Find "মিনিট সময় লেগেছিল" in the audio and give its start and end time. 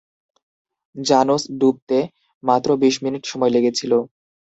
3.03-3.91